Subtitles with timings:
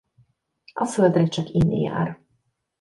[0.73, 2.19] A földre csak inni jár.